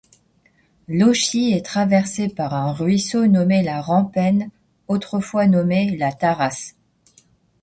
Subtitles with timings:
[0.87, 4.49] Lochy est traversé par un ruisseau nommé La Rampenne,
[4.87, 6.75] autrefois nommé la Tarace.